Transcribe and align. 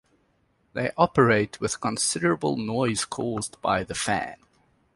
They 0.73 0.89
operate 0.97 1.59
with 1.61 1.79
considerable 1.79 2.57
noise 2.57 3.05
caused 3.05 3.61
by 3.61 3.83
the 3.83 3.93
fan. 3.93 4.37